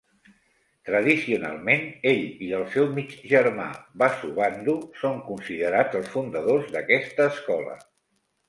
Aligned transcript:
Tradicionalment, 0.87 1.83
ell 2.11 2.23
i 2.45 2.47
el 2.59 2.65
seu 2.77 2.89
mig 2.95 3.13
germà 3.33 3.67
Vasubandhu 4.03 4.77
son 5.03 5.23
considerats 5.29 5.99
els 6.01 6.11
fundadors 6.17 6.73
d'aquesta 6.77 7.33
escola. 7.35 7.81